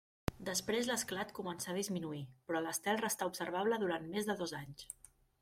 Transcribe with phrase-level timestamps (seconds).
[0.45, 4.91] Després l'esclat començà a disminuir, però l'estel restà observable durant més de dos anys.